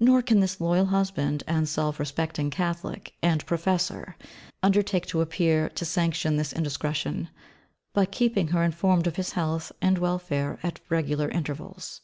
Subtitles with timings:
[0.00, 4.16] Nor can this loyal husband and self respecting Catholic and Professor
[4.62, 7.28] undertake to appear to sanction this indiscretion,
[7.92, 12.00] by keeping her informed of his health and welfare at regular intervals.